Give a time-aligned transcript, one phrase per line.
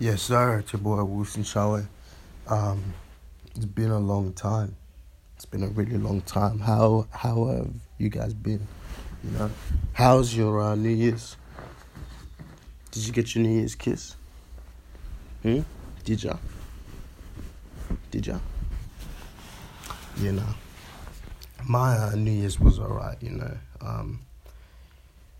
[0.00, 0.60] Yes, sir.
[0.60, 1.84] It's your boy Wilson Shawe.
[2.46, 2.94] Um,
[3.56, 4.76] it's been a long time.
[5.34, 6.60] It's been a really long time.
[6.60, 8.64] How how have you guys been?
[9.24, 9.50] You know,
[9.94, 11.36] how's your uh, New Year's?
[12.92, 14.14] Did you get your New Year's kiss?
[15.42, 15.62] Hmm?
[16.04, 16.36] Did ya?
[18.12, 18.38] Did ya?
[20.18, 20.54] You know,
[21.66, 23.20] my uh, New Year's was alright.
[23.20, 24.20] You know, um,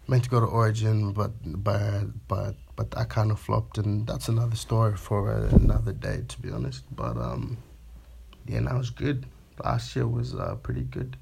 [0.08, 4.28] meant to go to Origin, but but but but I kind of flopped, and that's
[4.28, 6.84] another story for another day, to be honest.
[6.94, 7.58] But um,
[8.46, 9.26] yeah, that was good.
[9.64, 11.16] Last year was uh, pretty good.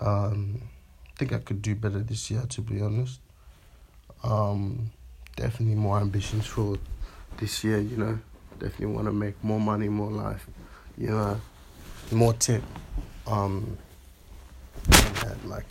[0.00, 0.60] Um,
[1.06, 3.20] I think I could do better this year, to be honest.
[4.24, 4.90] Um,
[5.36, 6.78] definitely more ambitions for
[7.38, 7.78] this year.
[7.78, 8.18] You know,
[8.58, 10.48] definitely want to make more money, more life.
[10.98, 11.40] You know,
[12.10, 12.64] more tip.
[13.28, 13.78] Um,
[14.88, 15.66] and, like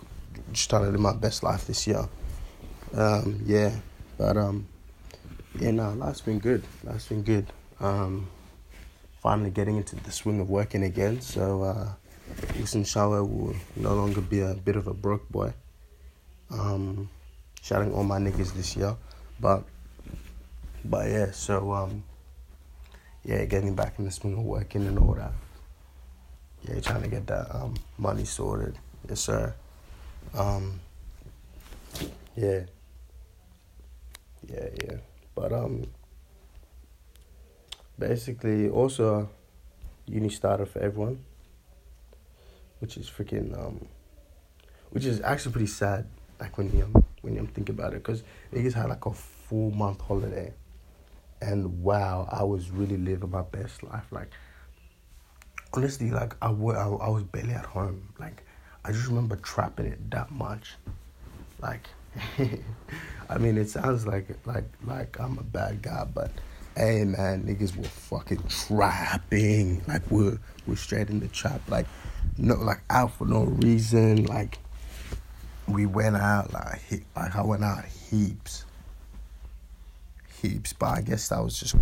[0.53, 2.07] to live my best life this year.
[2.93, 3.75] Um, yeah,
[4.17, 4.67] but um,
[5.59, 6.63] yeah, no, life's been good.
[6.83, 7.47] Life's been good.
[7.79, 8.27] Um,
[9.21, 11.21] finally getting into the swing of working again.
[11.21, 11.89] So, uh,
[12.55, 15.53] Wilson Shawe will no longer be a bit of a broke boy.
[16.51, 17.09] Um,
[17.61, 18.95] shouting all my niggas this year,
[19.39, 19.63] but,
[20.83, 21.31] but yeah.
[21.31, 22.03] So, um,
[23.23, 25.31] yeah, getting back in the swing of working and all that.
[26.67, 28.75] Yeah, trying to get that um money sorted.
[29.07, 29.53] Yes, sir.
[30.33, 30.79] Um,
[32.35, 32.61] yeah.
[34.47, 34.97] Yeah, yeah.
[35.35, 35.87] But um
[37.99, 39.29] basically also
[40.05, 41.23] uni started for everyone.
[42.79, 43.87] Which is freaking um
[44.91, 46.05] which is actually pretty sad
[46.39, 49.99] like when you when you think about it because niggas had like a full month
[50.01, 50.53] holiday
[51.41, 54.31] and wow I was really living my best life like
[55.73, 58.43] honestly like I, w- I, I was barely at home like
[58.83, 60.75] I just remember trapping it that much
[61.61, 61.87] like
[63.29, 66.31] I mean it sounds like like like I'm a bad guy but
[66.75, 69.81] hey man, niggas were fucking trapping.
[69.87, 71.61] Like we're we're straight in the trap.
[71.69, 71.87] Like
[72.37, 74.25] no like out for no reason.
[74.25, 74.59] Like
[75.67, 78.65] we went out like he, like I went out heaps.
[80.41, 81.75] Heaps, but I guess that was just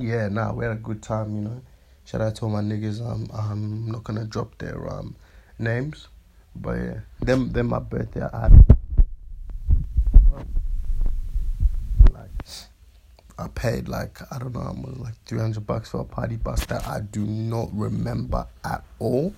[0.00, 1.60] Yeah, nah, we had a good time, you know.
[2.06, 3.06] Shout out to all my niggas.
[3.06, 5.14] Um, I'm not gonna drop their um
[5.58, 6.08] names,
[6.56, 8.22] but yeah, them them my birthday.
[8.22, 8.48] I
[12.12, 12.30] like
[13.38, 16.64] I paid like I don't know, almost like three hundred bucks for a party bus
[16.66, 19.34] that I do not remember at all.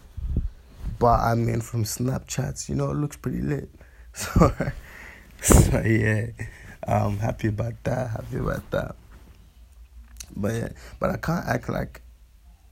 [1.00, 3.68] But I mean, from Snapchats, you know, it looks pretty lit.
[4.14, 4.52] So,
[5.40, 6.26] so yeah,
[6.86, 8.10] I'm happy about that.
[8.10, 8.94] Happy about that.
[10.36, 12.02] But but I can't act like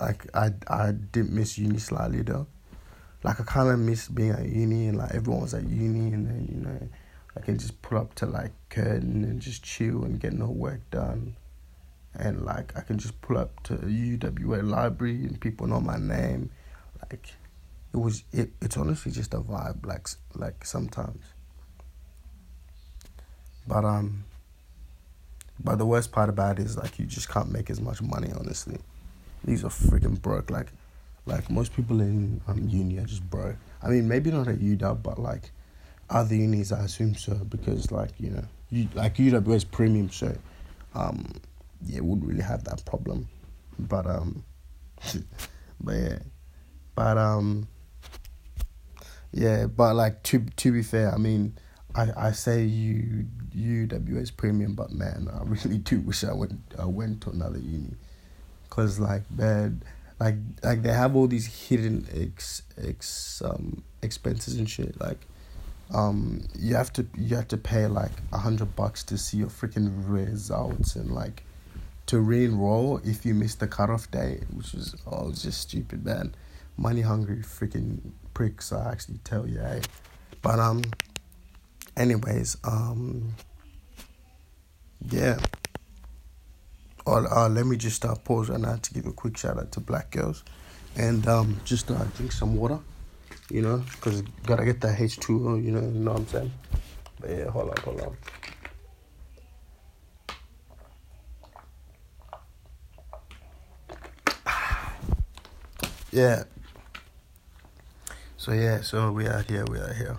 [0.00, 2.46] like I I didn't miss uni slightly though.
[3.22, 6.26] Like I kind of miss being at uni and like everyone was at uni and
[6.26, 6.88] then you know
[7.36, 10.80] I can just pull up to like Curtin and just chill and get no work
[10.90, 11.36] done.
[12.14, 16.50] And like I can just pull up to UWA library and people know my name.
[17.02, 17.34] Like
[17.92, 21.24] it was it, it's honestly just a vibe like like sometimes.
[23.68, 24.24] But um
[25.62, 28.30] but the worst part about it is like you just can't make as much money
[28.38, 28.78] honestly.
[29.44, 30.68] These are freaking broke like
[31.26, 33.56] like most people in um, uni are just broke.
[33.82, 35.50] I mean maybe not at UW but like
[36.08, 40.34] other unis I assume so because like, you know, you like UW is premium so
[40.94, 41.26] um
[41.84, 43.28] yeah, wouldn't really have that problem.
[43.78, 44.44] But um
[45.80, 46.18] but yeah.
[46.94, 47.68] But um
[49.32, 51.56] yeah, but like to to be fair, I mean,
[51.94, 56.84] I, I say you UWS premium, but man, I really do wish I went I
[56.84, 57.94] went to another uni,
[58.68, 59.82] cause like man,
[60.18, 65.00] like like they have all these hidden ex ex um expenses and shit.
[65.00, 65.26] Like,
[65.92, 69.48] um, you have to you have to pay like a hundred bucks to see your
[69.48, 71.42] freaking results and like
[72.06, 76.34] to re-enroll if you miss the cutoff date, which is oh just stupid, man.
[76.76, 77.98] Money hungry freaking
[78.32, 79.80] pricks, I actually tell you, eh?
[80.40, 80.82] But um,
[82.00, 83.34] anyways, um,
[85.10, 85.38] yeah.
[87.04, 89.72] Or uh, let me just uh, pause right now to give a quick shout out
[89.72, 90.42] to Black Girls,
[90.96, 92.78] and um, just uh, drink some water,
[93.50, 96.26] you know, cause gotta get that H two O, you know, you know what I'm
[96.28, 96.52] saying.
[97.20, 98.16] But yeah, hold on, hold on.
[106.12, 106.42] Yeah.
[108.36, 110.16] So yeah, so we are here, we are here.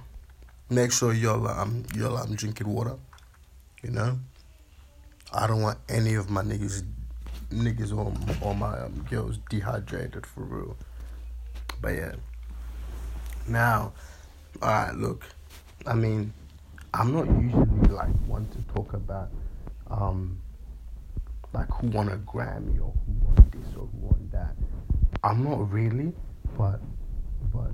[0.71, 2.95] Make sure y'all um y'all um drinking water.
[3.83, 4.17] You know.
[5.33, 6.85] I don't want any of my niggas
[7.49, 10.77] niggas or, or my um, girls dehydrated for real.
[11.81, 12.13] But yeah.
[13.49, 13.91] Now,
[14.63, 15.25] alright, look,
[15.85, 16.31] I mean,
[16.93, 19.29] I'm not usually like one to talk about
[19.89, 20.39] um
[21.51, 24.55] like who won a Grammy or who won this or who won that.
[25.21, 26.13] I'm not really,
[26.57, 26.79] but
[27.53, 27.71] but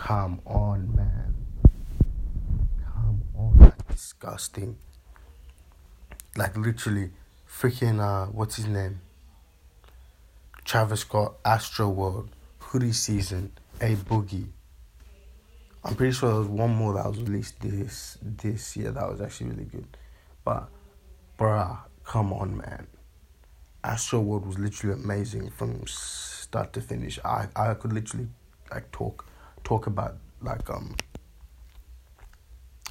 [0.00, 1.34] come on, man,
[2.82, 4.76] come on, that's disgusting.
[6.36, 7.10] Like literally,
[7.46, 9.00] freaking uh, what's his name?
[10.64, 12.30] Travis Scott, Astro World
[12.60, 13.52] Hoodie Season,
[13.82, 14.48] A Boogie.
[15.84, 19.20] I'm pretty sure there was one more that was released this this year that was
[19.20, 19.96] actually really good.
[20.44, 20.68] But
[21.38, 22.86] bruh, come on man.
[23.84, 27.18] Astro World was literally amazing from start to finish.
[27.22, 28.28] I, I could literally
[28.70, 29.26] like talk
[29.64, 30.96] talk about like um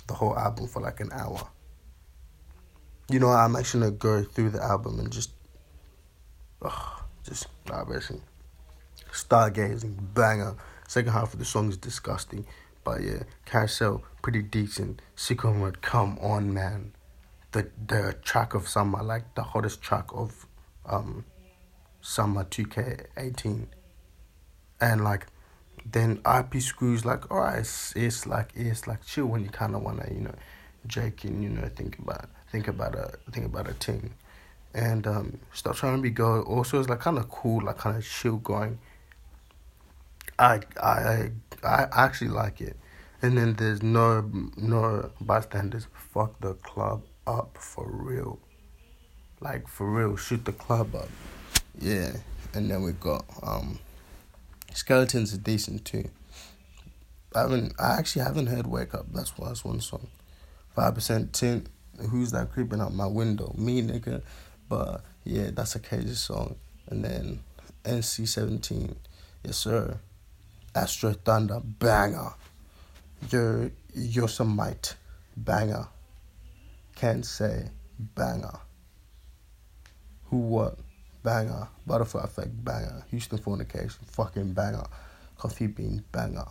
[0.08, 1.48] the whole album for like an hour.
[3.10, 5.32] You know, I'm actually gonna go through the album and just
[6.62, 8.22] ugh, just vibration.
[9.12, 10.56] Stargazing, banger.
[10.88, 12.46] Second half of the song is disgusting.
[12.84, 15.02] But yeah, Carousel, pretty decent.
[15.16, 16.94] Sicko Mode, come on, man.
[17.52, 20.46] The the track of summer, like the hottest track of
[20.86, 21.26] um
[22.02, 23.68] summer 2K18.
[24.82, 25.28] And like,
[25.92, 29.82] then IP Screws, like, alright, it's, it's like, it's like chill when you kind of
[29.82, 30.36] want to, you know,
[30.88, 34.14] Jake and, you know, think about, think about a, think about a thing
[34.74, 36.42] and um, stop trying to be go.
[36.44, 38.80] Also, it's like kind of cool, like kind of chill going.
[40.38, 41.32] I I
[41.64, 42.78] I actually like it,
[43.22, 45.88] and then there's no no bystanders.
[45.94, 48.40] Fuck the club up for real,
[49.42, 50.16] like for real.
[50.16, 51.10] Shoot the club up,
[51.80, 52.12] yeah.
[52.54, 53.80] And then we got um,
[54.74, 56.10] skeletons are decent too.
[57.36, 59.06] I haven't I actually haven't heard wake up.
[59.14, 60.08] That's why it's one song.
[60.76, 61.68] Five percent tint.
[62.10, 63.54] Who's that creeping out my window?
[63.58, 64.22] Me nigga.
[64.68, 66.56] But yeah, that's a crazy song.
[66.88, 67.40] And then
[67.84, 68.96] NC17,
[69.44, 69.98] yes sir.
[70.76, 72.34] Astro Thunder, banger.
[73.30, 74.94] Your Yosemite,
[75.36, 75.88] banger.
[76.96, 77.70] Can't say,
[78.00, 78.60] banger.
[80.26, 80.78] Who what?
[81.30, 81.68] Banger.
[81.86, 83.04] Butterfly Effect, banger.
[83.12, 84.88] Houston Fornication, fucking banger.
[85.38, 86.48] Coffee Bean, banger.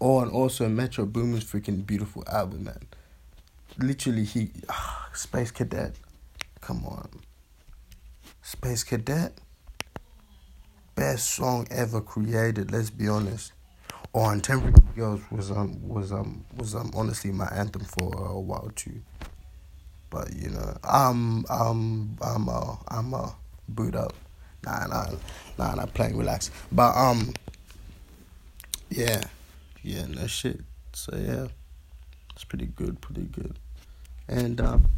[0.00, 2.88] Oh, and also Metro Boomin's freaking beautiful album, man.
[3.78, 4.50] Literally, he.
[4.68, 5.94] Ah, Space Cadet,
[6.60, 7.08] Come on.
[8.42, 9.32] Space Cadet.
[10.96, 13.52] Best song ever created, let's be honest.
[14.12, 18.40] Oh, and Temporary Girls was um was um was um honestly my anthem for a
[18.40, 19.02] while too.
[20.10, 23.30] But you know, I'm I'm I'm uh I'm uh
[23.68, 24.12] boot up.
[24.64, 25.06] Nah nah
[25.56, 26.50] nah nah playing relax.
[26.70, 27.32] But um
[28.90, 29.22] yeah.
[29.82, 30.60] Yeah, no shit.
[30.92, 31.46] So yeah.
[32.34, 33.58] It's pretty good, pretty good.
[34.28, 34.88] And um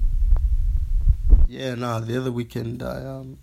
[1.47, 3.39] yeah, no, the other weekend I um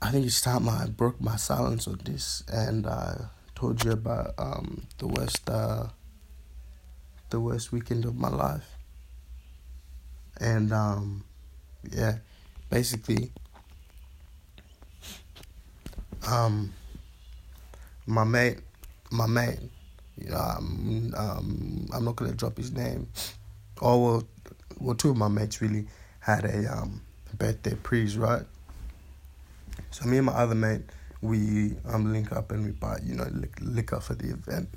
[0.00, 4.34] I think it's time I broke my silence on this and I told you about
[4.38, 5.88] um the worst uh
[7.30, 8.77] the worst weekend of my life.
[10.40, 11.24] And um
[11.90, 12.18] yeah,
[12.70, 13.32] basically
[16.26, 16.72] um
[18.06, 18.58] my mate
[19.10, 19.58] my mate
[20.16, 23.08] you know I'm um I'm not gonna drop his name.
[23.80, 24.24] Oh well
[24.80, 25.86] well two of my mates really
[26.20, 27.00] had a um,
[27.38, 28.42] birthday prees, right?
[29.90, 30.82] So me and my other mate,
[31.22, 33.26] we um link up and we buy, you know,
[33.60, 34.68] liquor for the event.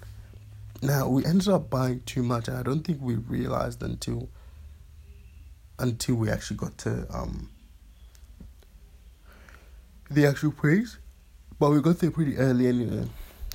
[0.81, 4.29] Now we ended up buying too much, and I don't think we realized until
[5.81, 7.49] until we actually got to um
[10.09, 10.97] the actual place.
[11.59, 13.07] But we got there pretty early anyway.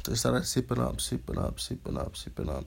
[0.05, 2.65] So started sipping up, sipping up, sipping up, sipping up.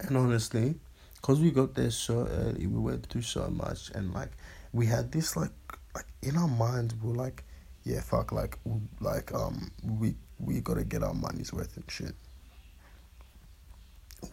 [0.00, 0.74] And honestly,
[1.14, 4.30] because we got there so early, we went through so much, and like
[4.72, 5.52] we had this like
[5.94, 7.44] like in our minds, we are like,
[7.84, 8.58] yeah, fuck, like
[9.00, 12.14] like um we we gotta get our money's worth and shit.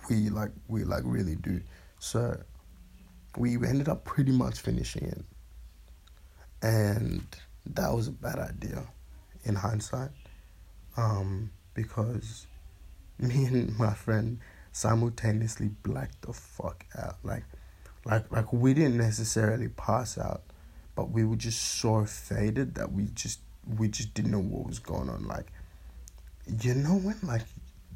[0.10, 1.62] We like we like really do.
[2.00, 2.38] So
[3.38, 5.24] we ended up pretty much finishing it,
[6.62, 7.24] and
[7.66, 8.84] that was a bad idea,
[9.44, 10.10] in hindsight,
[10.98, 12.48] um because
[13.20, 14.40] me and my friend
[14.72, 17.18] simultaneously blacked the fuck out.
[17.24, 17.44] Like,
[18.06, 20.44] like, like we didn't necessarily pass out,
[20.96, 23.40] but we were just so faded that we just
[23.78, 25.28] we just didn't know what was going on.
[25.28, 25.52] Like,
[26.62, 27.44] you know when like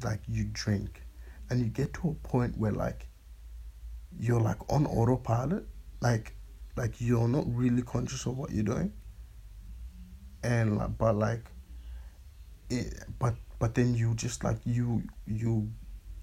[0.04, 1.02] like you drink,
[1.50, 3.08] and you get to a point where like
[4.18, 5.66] you're like on autopilot,
[6.00, 6.34] like
[6.76, 8.92] like you're not really conscious of what you're doing,
[10.42, 11.44] and like but like
[12.70, 15.70] it, but but then you just like you you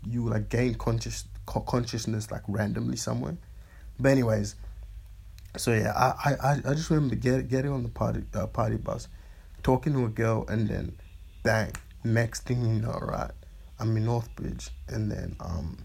[0.06, 3.38] you like gain conscious consciousness like randomly somewhere.
[4.00, 4.56] But anyways,
[5.58, 9.08] so yeah, I I I just remember get, getting on the party uh, party bus,
[9.62, 10.98] talking to a girl, and then
[11.44, 11.72] bang,
[12.04, 13.32] next thing you know, right,
[13.80, 15.78] I'm in Northbridge, and then um,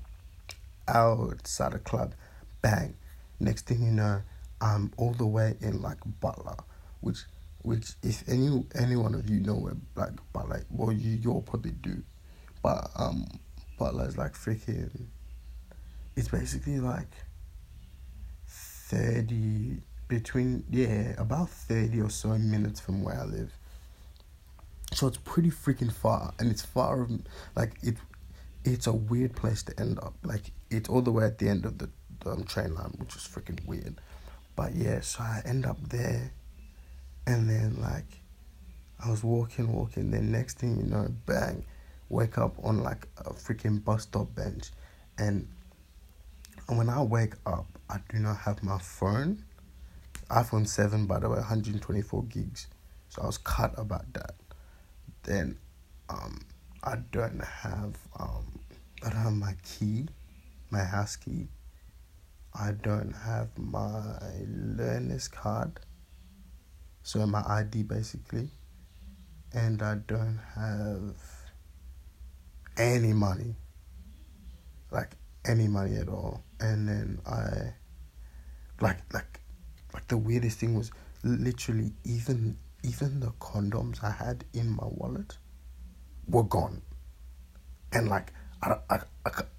[0.89, 2.15] outside a club,
[2.63, 2.95] bang,
[3.41, 4.23] next thing you know,
[4.61, 6.57] I'm all the way in like Butler,
[7.01, 7.19] which
[7.63, 11.73] which if any any one of you know where like Butler, well you you'll probably
[11.73, 12.03] do,
[12.63, 13.27] but um,
[13.79, 15.07] Butler is like freaking.
[16.17, 17.09] It's basically like
[18.47, 23.53] thirty between yeah about thirty or so minutes from where I live.
[24.95, 27.07] So it's pretty freaking far, and it's far
[27.55, 27.97] like it.
[28.65, 30.15] It's a weird place to end up.
[30.25, 31.89] Like it's all the way at the end of the
[32.27, 34.01] um, train line, which is freaking weird.
[34.57, 36.33] But yeah, so I end up there,
[37.27, 38.21] and then like,
[39.05, 40.11] I was walking, walking.
[40.11, 41.65] Then next thing you know, bang,
[42.09, 44.71] wake up on like a freaking bus stop bench,
[45.19, 45.49] and
[46.67, 49.45] when I wake up, I do not have my phone.
[50.29, 52.67] iPhone seven, by the way, one hundred twenty four gigs.
[53.09, 54.35] So I was cut about that.
[55.23, 55.57] Then,
[56.11, 56.45] um,
[56.83, 58.61] I don't have um,
[59.03, 60.09] I don't have my key,
[60.71, 61.49] my house key.
[62.55, 65.81] I don't have my learner's card,
[67.03, 68.51] so my ID basically,
[69.53, 71.15] and I don't have
[72.77, 73.55] any money,
[74.91, 75.13] like
[75.45, 76.43] any money at all.
[76.61, 77.75] And then I,
[78.81, 79.41] like, like,
[79.95, 80.91] like the weirdest thing was
[81.23, 85.37] literally even even the condoms I had in my wallet
[86.29, 86.83] were gone,
[87.93, 89.01] and like I I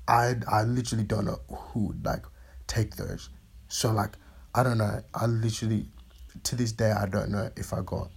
[0.08, 2.26] I I, literally don't know who like
[2.68, 3.30] take those.
[3.68, 4.18] So like
[4.56, 5.02] I don't know.
[5.14, 5.86] I literally
[6.44, 8.10] to this day I don't know if I got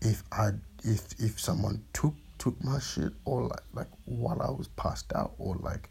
[0.00, 0.50] if I
[0.84, 5.34] if if someone took took my shit or like like while I was passed out
[5.38, 5.90] or like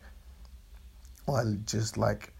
[1.27, 2.34] or just like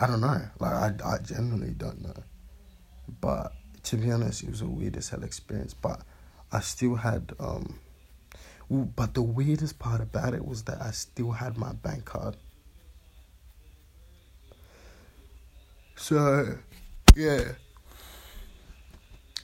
[0.00, 0.42] I don't know.
[0.60, 2.22] Like I I genuinely don't know.
[3.20, 3.52] But
[3.84, 5.74] to be honest, it was a weird as hell experience.
[5.74, 6.00] But
[6.52, 7.80] I still had um.
[8.70, 12.36] But the weirdest part about it was that I still had my bank card.
[15.94, 16.58] So,
[17.14, 17.52] yeah.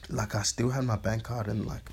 [0.09, 1.89] Like I still had my bank card and like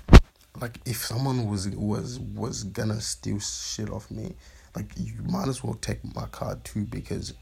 [0.59, 4.35] like if someone was was was gonna steal shit off me,
[4.75, 7.33] like you might as well take my card too because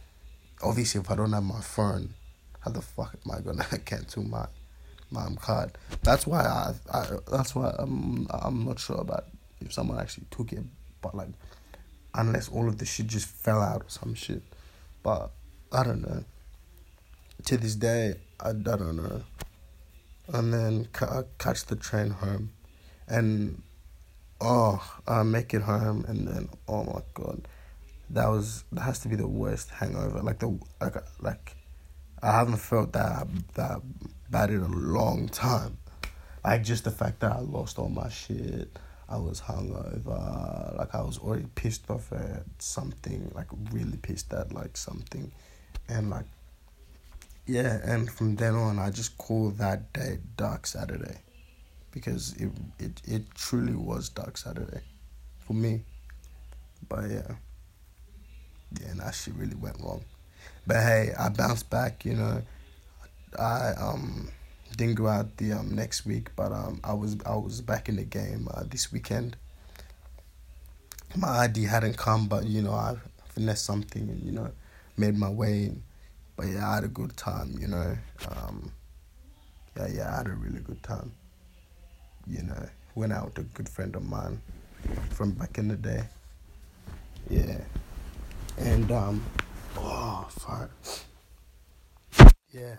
[0.62, 2.14] obviously if I don't have my phone,
[2.60, 4.46] how the fuck am I gonna cancel my
[5.12, 5.78] my um, card?
[6.04, 9.26] That's why I, I that's why I'm I'm not sure about
[9.62, 10.64] if someone actually took it,
[11.02, 11.30] but like
[12.14, 14.42] unless all of the shit just fell out or some shit,
[15.04, 15.32] but
[15.72, 16.24] I don't know
[17.46, 19.22] to this day, I, I don't know.
[20.32, 22.52] And then I catch the train home,
[23.08, 23.62] and
[24.40, 27.48] oh, I make it home, and then oh my god,
[28.12, 30.22] that was that has to be the worst hangover.
[30.22, 31.56] Like the like like,
[32.22, 33.82] I haven't felt that that
[34.30, 35.78] bad in a long time.
[36.44, 38.70] Like just the fact that I lost all my shit.
[39.10, 40.78] I was hungover.
[40.78, 43.32] Like I was already pissed off at something.
[43.34, 45.32] Like really pissed at like something,
[45.88, 46.26] and like
[47.48, 51.18] yeah, and from then on, I just call that day Dark Saturday,
[51.92, 54.82] because it it it truly was Dark Saturday,
[55.40, 55.82] for me.
[56.88, 57.32] But yeah,
[58.80, 60.06] yeah, that shit really went wrong.
[60.68, 62.06] But hey, I bounced back.
[62.06, 62.42] You know,
[63.40, 64.30] I um
[64.76, 67.96] didn't go out the um next week, but um I was I was back in
[67.96, 69.36] the game uh, this weekend.
[71.16, 72.96] My ID hadn't come, but you know I
[73.30, 74.52] finessed something and you know
[74.98, 75.66] made my way.
[75.66, 75.84] In
[76.40, 77.98] but yeah, I had a good time, you know.
[78.30, 78.72] Um,
[79.76, 81.12] yeah, yeah, I had a really good time.
[82.26, 84.40] You know, went out with a good friend of mine
[85.10, 86.04] from back in the day.
[87.30, 87.58] Yeah.
[88.58, 89.22] And, um,
[89.76, 90.72] oh, fuck.
[92.54, 92.76] Yeah.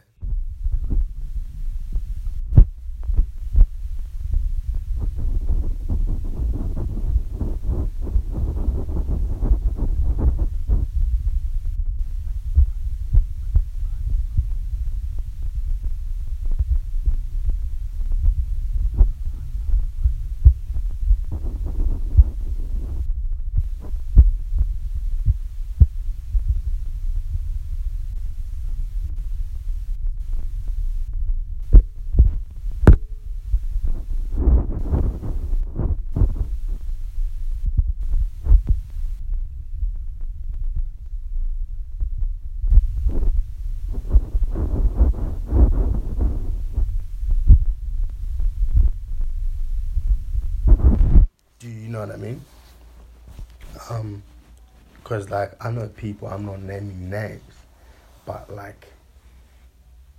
[52.00, 52.40] know what I mean?
[53.90, 54.22] Um,
[55.10, 57.42] cause like I know people, I'm not naming names,
[58.24, 58.86] but like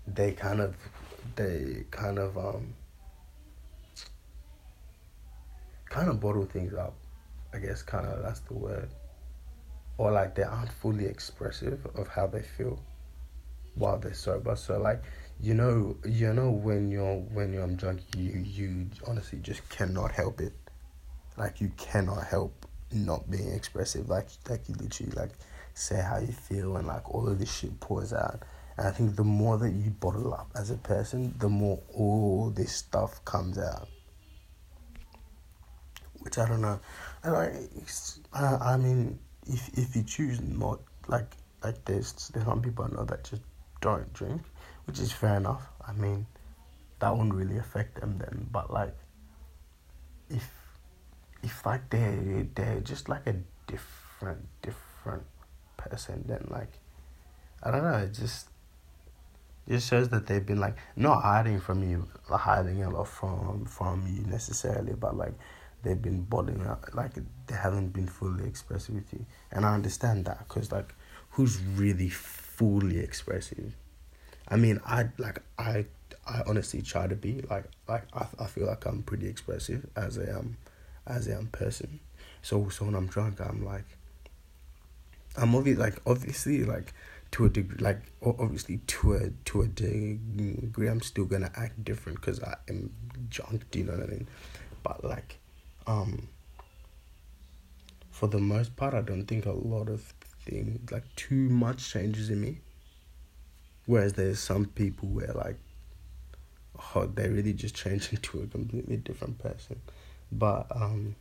[0.05, 0.75] they kind of,
[1.38, 2.74] they kind of um,
[5.86, 6.93] kind of bottle things up.
[7.53, 8.89] I guess kind of that's the word.
[9.98, 12.77] Or like they aren't fully expressive of how they feel
[13.75, 14.57] while they're sober.
[14.57, 15.01] So like
[15.39, 20.41] you know you know when you're when you're drunk you you honestly just cannot help
[20.41, 20.51] it.
[21.38, 24.10] Like you cannot help not being expressive.
[24.10, 25.31] Like like you literally like
[25.74, 28.43] say how you feel and like all of this shit pours out.
[28.77, 32.50] And I think the more that you bottle up as a person, the more all
[32.50, 33.88] this stuff comes out.
[36.19, 36.79] Which I don't know.
[37.24, 37.53] I like.
[38.33, 42.95] I, I mean, if if you choose not like like there's there's some people I
[42.95, 43.41] know that just
[43.81, 44.41] don't drink,
[44.86, 45.67] which is fair enough.
[45.86, 46.27] I mean,
[47.00, 48.48] that won't really affect them then.
[48.51, 48.95] But like,
[50.29, 50.60] if
[51.43, 53.36] if like they they're just like a
[53.67, 55.24] different different
[55.77, 56.71] person, then like,
[57.63, 57.98] I don't know.
[57.98, 58.48] It just
[59.67, 64.05] it shows that they've been like not hiding from you, hiding a lot from from
[64.07, 65.33] you necessarily, but like
[65.83, 67.13] they've been bottling up, like
[67.48, 70.93] they haven't been fully expressive with you, and I understand that because like
[71.31, 73.75] who's really fully expressive?
[74.48, 75.86] I mean, I like I
[76.27, 80.17] I honestly try to be like like I I feel like I'm pretty expressive as
[80.17, 80.57] a um
[81.08, 82.00] as a person.
[82.41, 83.86] So so when I'm drunk, I'm like
[85.38, 86.93] I'm obviously like obviously like
[87.31, 92.20] to a degree like obviously to a to a degree I'm still gonna act different
[92.20, 92.91] because I am
[93.29, 93.70] drunk.
[93.72, 94.27] Do you know what I mean?
[94.84, 95.39] But like,
[95.88, 96.27] um,
[98.10, 100.13] for the most part, I don't think a lot of
[100.46, 102.60] things like too much changes in me.
[103.86, 105.58] Whereas there's some people where like,
[106.96, 109.81] oh, they really just change into a completely different person.
[110.31, 111.15] But um,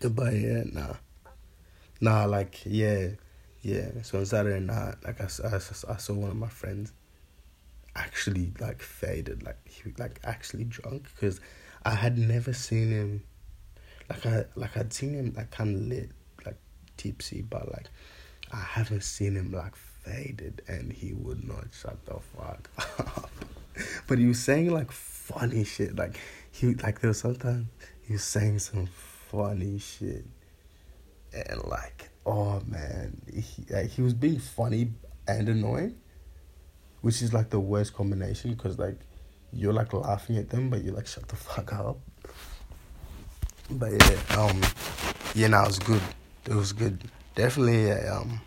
[0.00, 0.94] but yeah, nah,
[2.00, 3.10] nah, like yeah
[3.64, 6.92] yeah, so on Saturday night, like I, I, I saw one of my friends
[7.96, 11.40] actually like faded, like he like actually drunk because
[11.82, 13.24] I had never seen him.
[14.10, 16.10] Like I like I'd seen him like kind of lit,
[16.44, 16.58] like
[16.98, 17.88] tipsy, but like
[18.52, 22.68] I haven't seen him like faded, and he would not shut the fuck.
[24.06, 26.18] but he was saying like funny shit, like
[26.50, 27.66] he like there was sometimes
[28.06, 30.24] he was saying some funny shit,
[31.32, 34.90] and like oh man, he, like, he was being funny
[35.26, 35.96] and annoying,
[37.00, 38.98] which is like the worst combination because like
[39.52, 41.98] you're like laughing at them, but you're like shut the fuck up.
[43.70, 44.60] But yeah, um,
[45.34, 46.02] yeah, now it was good.
[46.46, 47.10] It was good.
[47.34, 48.40] Definitely a um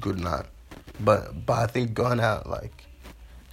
[0.00, 0.46] good night.
[1.00, 2.84] But but I think going out like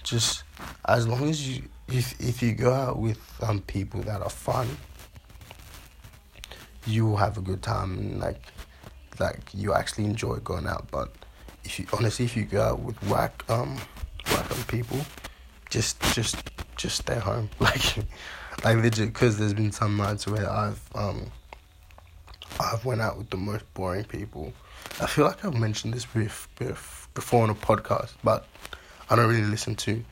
[0.06, 0.44] just
[0.86, 4.66] as long as you if if you go out with um people that are fun
[6.86, 8.40] you will have a good time and like
[9.18, 10.86] like you actually enjoy going out.
[10.90, 11.12] But
[11.64, 13.76] if you honestly if you go out with whack um
[14.28, 14.98] whack on people
[15.68, 16.36] just just
[16.76, 17.50] just stay home.
[17.60, 17.96] Like
[18.64, 21.26] like legit because there's been some nights where I've um
[22.58, 24.52] I've went out with the most boring people.
[25.00, 26.06] I feel like I've mentioned this
[27.14, 28.46] before on a podcast but
[29.08, 30.04] I don't really listen to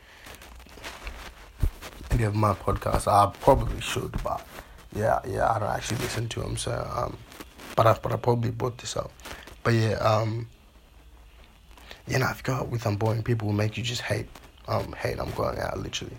[2.11, 4.47] any of my podcasts I probably should but
[4.95, 7.17] yeah, yeah, I don't actually listen to them, so um,
[7.75, 9.11] but I but I probably bought this up.
[9.65, 10.49] But yeah, um,
[12.07, 14.29] you know, if you go out with some boring people, will make you just hate
[14.69, 16.17] um hate I'm going out literally.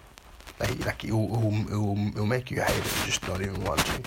[0.59, 3.25] Like like it will, it will, it will, it will make you hate it just
[3.27, 4.01] not even want to.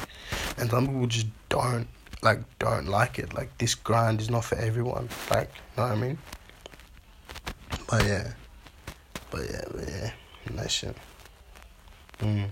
[0.59, 1.89] And some people just don't
[2.23, 3.33] like don't like it.
[3.33, 5.09] Like this grind is not for everyone.
[5.31, 6.19] Like you know what I mean?
[7.89, 8.33] But yeah,
[9.31, 10.11] but yeah, but yeah,
[10.55, 10.97] nice shit.
[12.21, 12.49] Mm.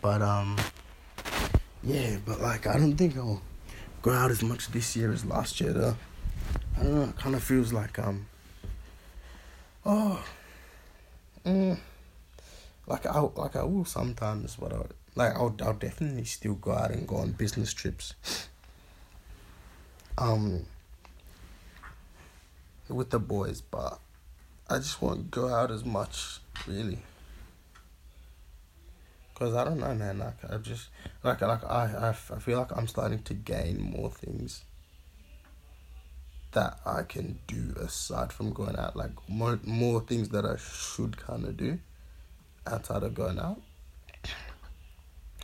[0.00, 0.56] But um.
[1.86, 3.42] Yeah, but like I don't think I'll
[4.00, 5.96] go out as much this year as last year though.
[6.78, 8.26] I don't know, it kinda feels like um
[9.84, 10.24] oh
[11.44, 11.78] mm,
[12.86, 14.78] like I like I will sometimes but I
[15.14, 18.14] like I'll I'll definitely still go out and go on business trips.
[20.16, 20.64] Um
[22.88, 23.98] with the boys, but
[24.68, 26.98] I just won't go out as much really.
[29.34, 30.18] Cause I don't know, man.
[30.18, 30.88] Like I just
[31.22, 34.62] like like I, I, feel like I'm starting to gain more things
[36.52, 38.94] that I can do aside from going out.
[38.94, 41.78] Like more more things that I should kind of do
[42.66, 43.60] outside of going out.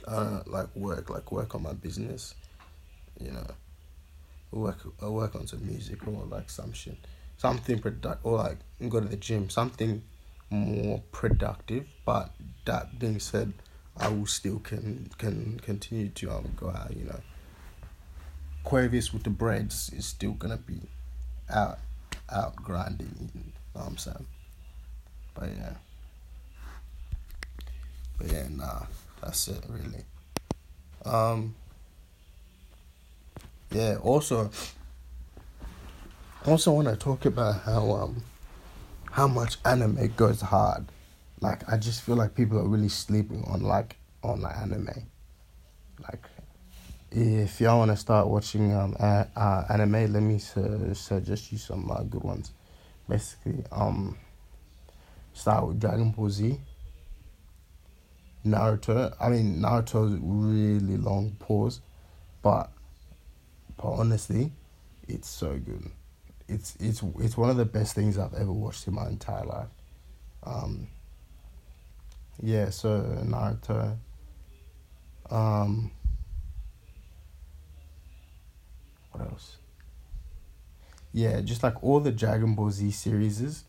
[0.07, 2.35] Uh, like work, like work on my business.
[3.21, 3.47] You know,
[4.53, 6.97] work I work on some music or like some shit,
[7.41, 10.03] something product or like go to the gym, something
[10.51, 11.87] more productive.
[12.05, 12.31] But
[12.67, 13.53] that being said
[13.97, 16.95] I will still can can continue to um go out.
[16.97, 17.21] You know,
[18.65, 20.81] Quavis with the breads is still gonna be
[21.49, 21.79] out
[22.31, 23.31] out grinding.
[23.35, 24.27] You know what I'm saying?
[25.35, 25.75] But yeah,
[28.19, 28.83] but yeah, nah.
[29.21, 30.05] That's it, really.
[31.05, 31.55] Um.
[33.71, 33.97] Yeah.
[34.03, 34.51] Also,
[36.47, 38.23] I also want to talk about how um
[39.13, 40.87] how much anime goes hard.
[41.41, 45.07] Like I just feel like people are really sleeping on like on like anime.
[46.03, 46.25] Like
[47.11, 51.91] if y'all want to start watching um uh, anime, let me su- suggest you some
[51.91, 52.53] uh, good ones.
[53.07, 54.17] Basically, um,
[55.35, 56.59] start with Dragon Ball Z.
[58.47, 59.15] Naruto.
[59.21, 61.81] I mean, Naruto's really long pause,
[62.41, 62.71] but
[63.77, 64.53] but honestly,
[65.07, 65.91] it's so good.
[66.51, 69.69] It's it's it's one of the best things I've ever watched in my entire life.
[70.43, 70.89] Um,
[72.43, 73.97] yeah, so Naruto.
[75.31, 75.93] Um,
[79.13, 79.57] what else?
[81.13, 83.65] Yeah, just like all the Dragon Ball Z series,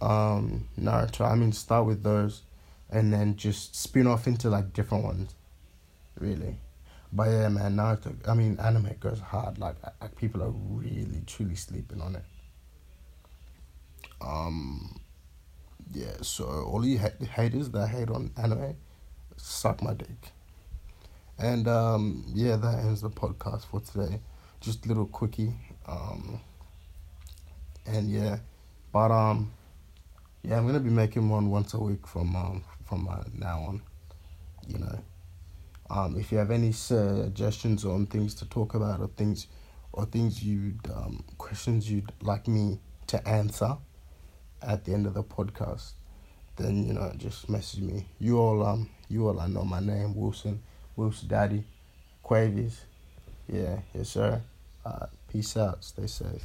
[0.00, 1.30] um, Naruto.
[1.30, 2.42] I mean, start with those,
[2.90, 5.34] and then just spin off into like different ones,
[6.18, 6.58] really.
[7.14, 8.16] But yeah, man, Naruto.
[8.28, 9.58] I mean, anime goes hard.
[9.58, 12.24] Like, like people are really, truly sleeping on it.
[14.20, 15.00] Um,
[15.92, 16.16] yeah.
[16.22, 18.74] So all you ha- haters that hate on anime,
[19.36, 20.32] suck my dick.
[21.38, 24.20] And um, yeah, that ends the podcast for today.
[24.60, 25.52] Just a little quickie.
[25.86, 26.40] Um,
[27.86, 28.38] and yeah,
[28.92, 29.52] but um,
[30.42, 33.82] yeah, I'm gonna be making one once a week from um from uh, now on.
[34.68, 34.98] You know,
[35.90, 39.46] um, if you have any suggestions on things to talk about or things
[39.92, 43.76] or things you'd um questions you'd like me to answer
[44.62, 45.92] at the end of the podcast,
[46.56, 48.06] then you know just message me.
[48.18, 50.62] You all um you all I know my name Wilson
[50.96, 51.64] Wilson Daddy
[52.24, 52.76] Quavies.
[53.48, 54.40] Yeah, yes sir.
[54.84, 55.84] Uh, peace out.
[55.84, 56.44] Stay safe.